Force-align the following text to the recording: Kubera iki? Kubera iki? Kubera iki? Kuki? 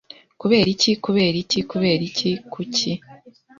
Kubera 0.41 0.67
iki? 0.75 0.91
Kubera 1.03 1.35
iki? 1.43 1.59
Kubera 1.71 2.03
iki? 2.09 2.31
Kuki? 2.51 2.91